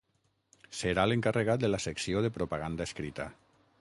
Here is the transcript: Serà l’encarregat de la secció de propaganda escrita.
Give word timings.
Serà 0.77 1.03
l’encarregat 1.11 1.63
de 1.65 1.71
la 1.73 1.81
secció 1.85 2.25
de 2.27 2.33
propaganda 2.39 2.89
escrita. 2.93 3.29